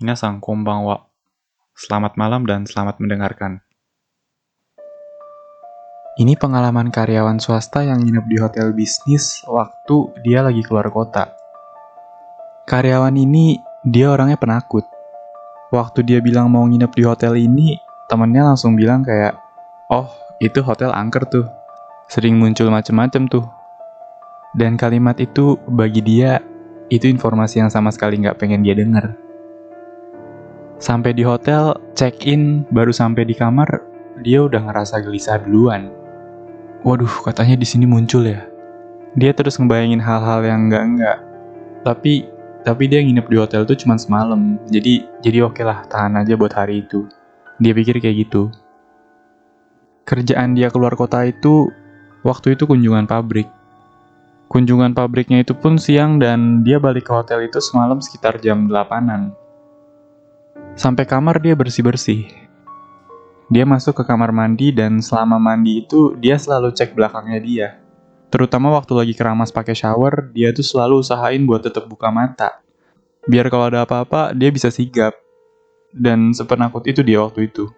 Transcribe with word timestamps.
Minasang 0.00 0.40
konbanwa. 0.40 1.12
Selamat 1.76 2.16
malam 2.16 2.48
dan 2.48 2.64
selamat 2.64 3.04
mendengarkan. 3.04 3.60
Ini 6.16 6.40
pengalaman 6.40 6.88
karyawan 6.88 7.36
swasta 7.36 7.84
yang 7.84 8.00
nginep 8.00 8.24
di 8.24 8.36
hotel 8.40 8.72
bisnis 8.72 9.44
waktu 9.44 10.08
dia 10.24 10.40
lagi 10.40 10.64
keluar 10.64 10.88
kota. 10.88 11.36
Karyawan 12.64 13.12
ini, 13.12 13.60
dia 13.84 14.08
orangnya 14.08 14.40
penakut. 14.40 14.88
Waktu 15.68 16.00
dia 16.08 16.24
bilang 16.24 16.48
mau 16.48 16.64
nginep 16.64 16.96
di 16.96 17.04
hotel 17.04 17.36
ini, 17.36 17.76
temennya 18.08 18.56
langsung 18.56 18.80
bilang 18.80 19.04
kayak, 19.04 19.36
Oh, 19.92 20.08
itu 20.40 20.64
hotel 20.64 20.96
angker 20.96 21.28
tuh. 21.28 21.44
Sering 22.08 22.40
muncul 22.40 22.72
macem-macem 22.72 23.28
tuh. 23.28 23.44
Dan 24.56 24.80
kalimat 24.80 25.20
itu 25.20 25.60
bagi 25.68 26.00
dia, 26.00 26.40
itu 26.88 27.04
informasi 27.04 27.60
yang 27.60 27.68
sama 27.68 27.92
sekali 27.92 28.16
nggak 28.16 28.40
pengen 28.40 28.64
dia 28.64 28.72
dengar. 28.72 29.28
Sampai 30.80 31.12
di 31.12 31.20
hotel, 31.20 31.76
check-in, 31.92 32.64
baru 32.72 32.88
sampai 32.88 33.28
di 33.28 33.36
kamar, 33.36 33.68
dia 34.24 34.40
udah 34.40 34.64
ngerasa 34.64 35.04
gelisah 35.04 35.36
duluan. 35.44 35.92
Waduh, 36.80 37.20
katanya 37.20 37.60
di 37.60 37.68
sini 37.68 37.84
muncul 37.84 38.24
ya. 38.24 38.48
Dia 39.12 39.36
terus 39.36 39.60
ngebayangin 39.60 40.00
hal-hal 40.00 40.40
yang 40.40 40.72
enggak-enggak. 40.72 41.20
Tapi 41.84 42.24
tapi 42.64 42.88
dia 42.88 43.04
nginep 43.04 43.26
di 43.28 43.36
hotel 43.36 43.68
tuh 43.68 43.76
cuma 43.76 44.00
semalam. 44.00 44.56
Jadi 44.72 45.04
jadi 45.20 45.44
oke 45.44 45.60
lah, 45.60 45.84
tahan 45.92 46.16
aja 46.16 46.32
buat 46.40 46.56
hari 46.56 46.88
itu. 46.88 47.04
Dia 47.60 47.76
pikir 47.76 48.00
kayak 48.00 48.16
gitu. 48.24 48.48
Kerjaan 50.08 50.56
dia 50.56 50.72
keluar 50.72 50.96
kota 50.96 51.28
itu 51.28 51.68
waktu 52.24 52.56
itu 52.56 52.64
kunjungan 52.64 53.04
pabrik. 53.04 53.48
Kunjungan 54.48 54.96
pabriknya 54.96 55.44
itu 55.44 55.52
pun 55.52 55.76
siang 55.76 56.16
dan 56.16 56.64
dia 56.64 56.80
balik 56.80 57.06
ke 57.06 57.12
hotel 57.12 57.44
itu 57.44 57.60
semalam 57.60 58.00
sekitar 58.00 58.40
jam 58.40 58.66
8-an. 58.66 59.39
Sampai 60.80 61.04
kamar 61.04 61.44
dia 61.44 61.52
bersih-bersih. 61.52 62.24
Dia 63.52 63.68
masuk 63.68 64.00
ke 64.00 64.04
kamar 64.08 64.32
mandi 64.32 64.72
dan 64.72 65.04
selama 65.04 65.36
mandi 65.36 65.84
itu 65.84 66.16
dia 66.16 66.40
selalu 66.40 66.72
cek 66.72 66.96
belakangnya 66.96 67.36
dia. 67.44 67.68
Terutama 68.32 68.72
waktu 68.72 68.96
lagi 68.96 69.12
keramas 69.12 69.52
pakai 69.52 69.76
shower, 69.76 70.32
dia 70.32 70.56
tuh 70.56 70.64
selalu 70.64 71.04
usahain 71.04 71.44
buat 71.44 71.60
tetap 71.60 71.84
buka 71.84 72.08
mata. 72.08 72.64
Biar 73.28 73.52
kalau 73.52 73.68
ada 73.68 73.84
apa-apa, 73.84 74.32
dia 74.32 74.48
bisa 74.48 74.72
sigap. 74.72 75.12
Dan 75.92 76.32
sepenakut 76.32 76.88
itu 76.88 77.04
dia 77.04 77.20
waktu 77.20 77.52
itu. 77.52 77.68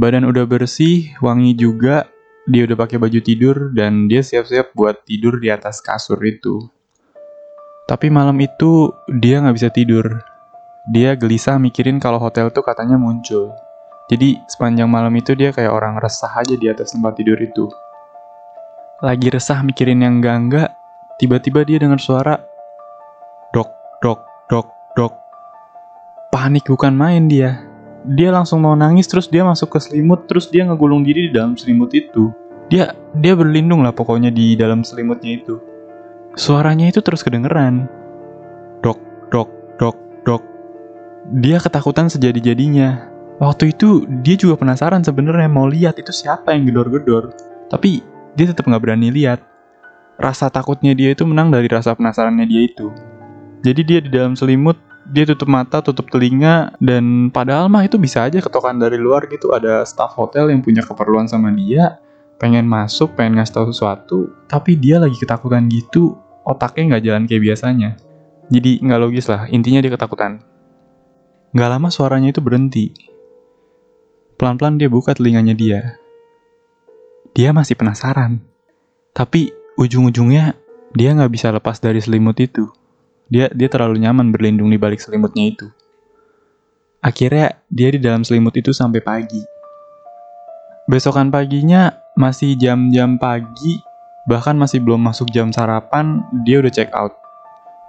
Badan 0.00 0.24
udah 0.24 0.48
bersih, 0.48 1.12
wangi 1.20 1.52
juga, 1.52 2.08
dia 2.48 2.64
udah 2.64 2.88
pakai 2.88 2.96
baju 2.96 3.20
tidur 3.20 3.68
dan 3.76 4.08
dia 4.08 4.24
siap-siap 4.24 4.72
buat 4.72 5.04
tidur 5.04 5.36
di 5.44 5.52
atas 5.52 5.84
kasur 5.84 6.16
itu. 6.24 6.72
Tapi 7.84 8.08
malam 8.08 8.40
itu 8.40 8.96
dia 9.20 9.44
nggak 9.44 9.56
bisa 9.60 9.68
tidur. 9.68 10.31
Dia 10.82 11.14
gelisah 11.14 11.62
mikirin 11.62 12.02
kalau 12.02 12.18
hotel 12.18 12.50
tuh 12.50 12.66
katanya 12.66 12.98
muncul. 12.98 13.54
Jadi 14.10 14.42
sepanjang 14.50 14.90
malam 14.90 15.14
itu 15.14 15.32
dia 15.38 15.54
kayak 15.54 15.70
orang 15.70 15.96
resah 16.02 16.30
aja 16.34 16.58
di 16.58 16.66
atas 16.66 16.92
tempat 16.92 17.14
tidur 17.14 17.38
itu. 17.38 17.70
Lagi 19.02 19.30
resah 19.30 19.62
mikirin 19.62 20.02
yang 20.02 20.18
enggak-enggak, 20.18 20.74
tiba-tiba 21.18 21.62
dia 21.62 21.78
dengar 21.78 22.02
suara 22.02 22.34
dok, 23.54 23.70
dok, 24.02 24.20
dok, 24.50 24.68
dok. 24.98 25.14
Panik 26.34 26.66
bukan 26.66 26.94
main 26.94 27.30
dia 27.30 27.72
dia 28.02 28.34
langsung 28.34 28.62
mau 28.62 28.74
nangis 28.74 29.06
terus 29.06 29.30
dia 29.30 29.46
masuk 29.46 29.70
ke 29.70 29.78
selimut 29.78 30.26
terus 30.26 30.50
dia 30.50 30.66
ngegulung 30.66 31.06
diri 31.06 31.30
di 31.30 31.32
dalam 31.34 31.54
selimut 31.54 31.94
itu 31.94 32.34
dia 32.66 32.90
dia 33.14 33.34
berlindung 33.38 33.86
lah 33.86 33.94
pokoknya 33.94 34.34
di 34.34 34.58
dalam 34.58 34.82
selimutnya 34.82 35.38
itu 35.38 35.62
suaranya 36.34 36.90
itu 36.90 36.98
terus 36.98 37.22
kedengeran 37.22 37.86
dia 41.30 41.62
ketakutan 41.62 42.10
sejadi-jadinya. 42.10 43.06
Waktu 43.38 43.74
itu 43.74 44.06
dia 44.22 44.34
juga 44.34 44.58
penasaran 44.58 45.02
sebenarnya 45.02 45.50
mau 45.50 45.70
lihat 45.70 45.98
itu 45.98 46.10
siapa 46.10 46.54
yang 46.54 46.66
gedor-gedor. 46.66 47.34
Tapi 47.70 48.02
dia 48.34 48.50
tetap 48.50 48.66
nggak 48.66 48.82
berani 48.82 49.14
lihat. 49.14 49.42
Rasa 50.18 50.50
takutnya 50.50 50.94
dia 50.94 51.14
itu 51.14 51.26
menang 51.26 51.50
dari 51.50 51.66
rasa 51.70 51.94
penasarannya 51.94 52.46
dia 52.46 52.62
itu. 52.66 52.90
Jadi 53.62 53.80
dia 53.86 53.98
di 54.02 54.10
dalam 54.10 54.34
selimut 54.34 54.78
dia 55.10 55.26
tutup 55.26 55.50
mata, 55.50 55.82
tutup 55.82 56.06
telinga, 56.14 56.78
dan 56.78 57.26
padahal 57.34 57.66
mah 57.66 57.82
itu 57.82 57.98
bisa 57.98 58.22
aja 58.22 58.38
ketokan 58.38 58.78
dari 58.78 58.94
luar 58.98 59.26
gitu. 59.26 59.50
Ada 59.50 59.82
staff 59.82 60.14
hotel 60.14 60.54
yang 60.54 60.62
punya 60.62 60.86
keperluan 60.86 61.26
sama 61.26 61.50
dia, 61.50 61.98
pengen 62.38 62.70
masuk, 62.70 63.18
pengen 63.18 63.42
ngasih 63.42 63.54
tahu 63.54 63.66
sesuatu, 63.74 64.18
tapi 64.46 64.78
dia 64.78 65.02
lagi 65.02 65.18
ketakutan 65.18 65.66
gitu, 65.66 66.14
otaknya 66.46 66.94
nggak 66.94 67.02
jalan 67.02 67.22
kayak 67.26 67.42
biasanya. 67.42 67.90
Jadi 68.46 68.78
nggak 68.78 69.00
logis 69.02 69.26
lah, 69.26 69.50
intinya 69.50 69.82
dia 69.82 69.90
ketakutan. 69.90 70.51
Nggak 71.52 71.68
lama 71.68 71.88
suaranya 71.92 72.32
itu 72.32 72.40
berhenti. 72.40 72.96
Pelan-pelan 74.40 74.80
dia 74.80 74.88
buka 74.88 75.12
telinganya 75.12 75.52
dia. 75.52 76.00
Dia 77.36 77.52
masih 77.52 77.76
penasaran. 77.76 78.40
Tapi 79.12 79.52
ujung-ujungnya 79.76 80.56
dia 80.96 81.12
nggak 81.12 81.28
bisa 81.28 81.52
lepas 81.52 81.76
dari 81.76 82.00
selimut 82.00 82.40
itu. 82.40 82.72
Dia 83.28 83.52
dia 83.52 83.68
terlalu 83.68 84.00
nyaman 84.00 84.32
berlindung 84.32 84.72
di 84.72 84.80
balik 84.80 85.04
selimutnya 85.04 85.52
itu. 85.52 85.68
Akhirnya 87.04 87.60
dia 87.68 87.92
di 87.92 88.00
dalam 88.00 88.24
selimut 88.24 88.56
itu 88.56 88.72
sampai 88.72 89.04
pagi. 89.04 89.44
Besokan 90.88 91.28
paginya 91.28 91.92
masih 92.16 92.56
jam-jam 92.56 93.20
pagi, 93.20 93.76
bahkan 94.24 94.56
masih 94.56 94.80
belum 94.80 95.04
masuk 95.04 95.28
jam 95.28 95.52
sarapan, 95.52 96.24
dia 96.48 96.64
udah 96.64 96.72
check 96.72 96.88
out. 96.96 97.12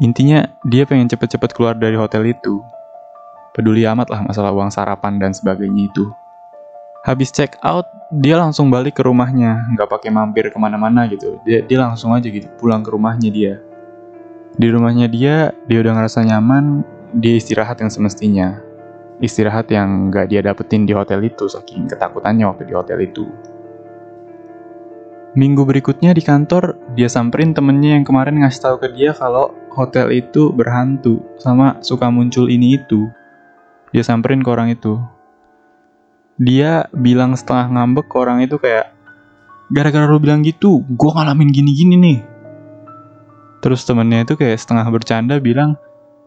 Intinya 0.03 0.51
dia 0.67 0.83
pengen 0.83 1.07
cepet-cepet 1.07 1.55
keluar 1.55 1.79
dari 1.79 1.95
hotel 1.95 2.27
itu. 2.27 2.59
Peduli 3.53 3.85
amat 3.85 4.09
lah 4.09 4.25
masalah 4.25 4.49
uang 4.49 4.73
sarapan 4.73 5.21
dan 5.21 5.29
sebagainya 5.29 5.93
itu. 5.93 6.09
Habis 7.05 7.29
check 7.29 7.61
out, 7.61 7.85
dia 8.09 8.33
langsung 8.41 8.73
balik 8.73 8.97
ke 8.97 9.05
rumahnya, 9.05 9.69
nggak 9.77 9.89
pakai 9.93 10.09
mampir 10.09 10.49
ke 10.49 10.57
mana-mana 10.57 11.05
gitu. 11.05 11.37
Dia, 11.45 11.61
dia 11.61 11.77
langsung 11.85 12.17
aja 12.17 12.25
gitu 12.25 12.49
pulang 12.57 12.81
ke 12.81 12.89
rumahnya 12.89 13.29
dia. 13.29 13.61
Di 14.57 14.67
rumahnya 14.73 15.05
dia, 15.05 15.53
dia 15.69 15.77
udah 15.85 15.93
ngerasa 16.01 16.25
nyaman, 16.25 16.81
dia 17.13 17.37
istirahat 17.37 17.77
yang 17.77 17.93
semestinya. 17.93 18.57
Istirahat 19.21 19.69
yang 19.69 20.09
gak 20.09 20.33
dia 20.33 20.41
dapetin 20.41 20.89
di 20.89 20.93
hotel 20.97 21.21
itu, 21.21 21.45
saking 21.45 21.85
ketakutannya 21.85 22.49
waktu 22.49 22.65
di 22.65 22.73
hotel 22.73 22.97
itu. 23.05 23.29
Minggu 25.33 25.65
berikutnya 25.65 26.13
di 26.13 26.21
kantor, 26.21 26.77
dia 26.93 27.09
samperin 27.09 27.57
temennya 27.57 27.97
yang 27.97 28.05
kemarin 28.05 28.41
ngasih 28.41 28.61
tahu 28.61 28.75
ke 28.81 28.93
dia 28.93 29.13
kalau 29.17 29.53
hotel 29.73 30.13
itu 30.13 30.53
berhantu, 30.53 31.21
sama 31.41 31.81
suka 31.81 32.09
muncul 32.13 32.49
ini 32.49 32.77
itu. 32.77 33.09
Dia 33.93 34.03
samperin 34.03 34.41
ke 34.41 34.49
orang 34.49 34.73
itu. 34.73 34.97
Dia 36.41 36.89
bilang 36.91 37.37
setengah 37.37 37.69
ngambek 37.69 38.09
ke 38.09 38.15
orang 38.17 38.41
itu 38.41 38.57
kayak, 38.57 38.89
gara-gara 39.69 40.09
lu 40.09 40.17
bilang 40.17 40.41
gitu, 40.41 40.81
gue 40.81 41.11
ngalamin 41.13 41.53
gini-gini 41.53 41.95
nih 41.95 42.19
Terus 43.63 43.87
temennya 43.87 44.27
itu 44.27 44.35
kayak 44.35 44.59
setengah 44.59 44.83
bercanda 44.91 45.39
bilang, 45.39 45.79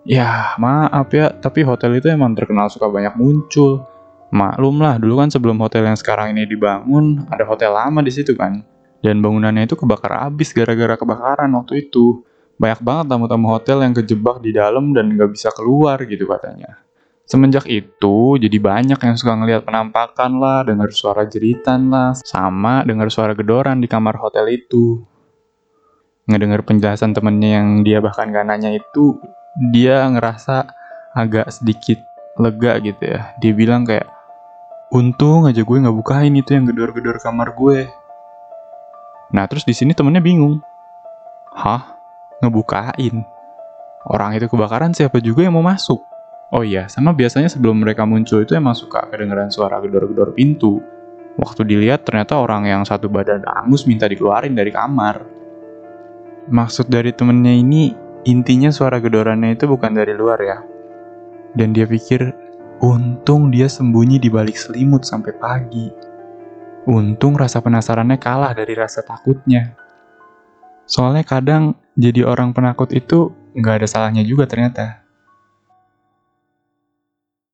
ya 0.09 0.57
maaf 0.57 1.13
ya, 1.13 1.29
tapi 1.37 1.61
hotel 1.69 2.01
itu 2.01 2.09
emang 2.09 2.33
terkenal 2.33 2.73
suka 2.73 2.89
banyak 2.89 3.13
muncul. 3.13 3.85
Maklum 4.33 4.81
lah, 4.81 4.97
dulu 4.97 5.21
kan 5.21 5.29
sebelum 5.29 5.61
hotel 5.61 5.85
yang 5.85 6.01
sekarang 6.01 6.33
ini 6.33 6.49
dibangun, 6.49 7.29
ada 7.29 7.45
hotel 7.45 7.77
lama 7.77 8.01
di 8.01 8.09
situ 8.09 8.33
kan. 8.33 8.65
Dan 9.05 9.21
bangunannya 9.21 9.69
itu 9.69 9.77
kebakar 9.77 10.17
habis 10.17 10.57
gara-gara 10.57 10.97
kebakaran 10.97 11.53
waktu 11.53 11.85
itu. 11.85 12.25
Banyak 12.57 12.81
banget 12.81 13.07
tamu-tamu 13.13 13.47
hotel 13.53 13.85
yang 13.85 13.93
kejebak 13.93 14.41
di 14.41 14.57
dalam 14.57 14.97
dan 14.97 15.13
nggak 15.13 15.37
bisa 15.37 15.53
keluar 15.53 16.01
gitu 16.09 16.25
katanya. 16.25 16.86
Semenjak 17.27 17.67
itu, 17.67 18.39
jadi 18.39 18.55
banyak 18.63 19.03
yang 19.03 19.17
suka 19.19 19.35
ngelihat 19.35 19.67
penampakan 19.67 20.39
lah, 20.39 20.63
dengar 20.63 20.95
suara 20.95 21.27
jeritan 21.27 21.91
lah, 21.91 22.15
sama 22.15 22.87
dengar 22.87 23.11
suara 23.11 23.35
gedoran 23.35 23.83
di 23.83 23.91
kamar 23.91 24.15
hotel 24.15 24.47
itu. 24.55 25.03
Ngedengar 26.31 26.63
penjelasan 26.63 27.19
temennya 27.19 27.59
yang 27.59 27.83
dia 27.83 27.99
bahkan 27.99 28.31
gak 28.31 28.47
nanya 28.47 28.71
itu 28.79 29.19
dia 29.75 30.07
ngerasa 30.07 30.71
agak 31.19 31.51
sedikit 31.51 31.99
lega 32.39 32.79
gitu 32.79 33.03
ya. 33.03 33.35
Dia 33.43 33.53
bilang 33.59 33.83
kayak 33.83 34.07
untung 34.95 35.51
aja 35.51 35.67
gue 35.67 35.83
nggak 35.83 35.99
bukain 35.99 36.31
itu 36.31 36.55
yang 36.55 36.71
gedor-gedor 36.71 37.19
kamar 37.19 37.59
gue. 37.59 37.91
Nah 39.35 39.51
terus 39.51 39.67
di 39.67 39.75
sini 39.75 39.99
temennya 39.99 40.23
bingung. 40.23 40.63
Hah? 41.59 41.99
Ngebukain? 42.39 43.27
Orang 44.07 44.39
itu 44.39 44.47
kebakaran 44.47 44.95
siapa 44.95 45.19
juga 45.19 45.43
yang 45.43 45.59
mau 45.59 45.67
masuk 45.67 45.99
oh 46.53 46.63
iya 46.63 46.87
sama 46.87 47.17
biasanya 47.17 47.51
sebelum 47.51 47.83
mereka 47.83 48.05
muncul 48.05 48.43
itu 48.43 48.55
emang 48.55 48.75
suka 48.75 49.09
kedengeran 49.11 49.51
suara 49.51 49.81
gedor-gedor 49.83 50.35
pintu 50.37 50.83
waktu 51.41 51.67
dilihat 51.67 52.07
ternyata 52.07 52.39
orang 52.39 52.69
yang 52.69 52.83
satu 52.85 53.11
badan 53.11 53.43
angus 53.47 53.87
minta 53.89 54.07
dikeluarin 54.07 54.55
dari 54.55 54.71
kamar 54.71 55.37
Maksud 56.47 56.87
dari 56.87 57.11
temennya 57.11 57.51
ini, 57.51 57.91
intinya 58.23 58.71
suara 58.71 59.03
gedorannya 59.03 59.59
itu 59.59 59.67
bukan 59.67 59.91
dari 59.91 60.15
luar 60.15 60.39
ya. 60.39 60.63
Dan 61.59 61.75
dia 61.75 61.91
pikir, 61.91 62.23
untung 62.79 63.51
dia 63.51 63.67
sembunyi 63.67 64.23
di 64.23 64.31
balik 64.31 64.55
selimut 64.55 65.03
sampai 65.03 65.35
pagi. 65.35 65.91
Untung 66.87 67.35
rasa 67.35 67.59
penasarannya 67.59 68.23
kalah 68.23 68.55
dari 68.55 68.79
rasa 68.79 69.03
takutnya. 69.03 69.75
Soalnya 70.87 71.27
kadang 71.27 71.75
jadi 71.99 72.23
orang 72.23 72.55
penakut 72.55 72.95
itu 72.95 73.35
nggak 73.59 73.83
ada 73.83 73.87
salahnya 73.91 74.23
juga 74.23 74.47
ternyata. 74.47 75.03